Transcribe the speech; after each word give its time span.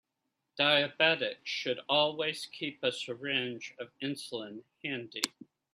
Diabetics 0.59 1.45
should 1.45 1.79
always 1.87 2.47
keep 2.47 2.81
a 2.83 2.91
syringe 2.91 3.75
of 3.77 3.89
insulin 4.01 4.63
handy. 4.83 5.21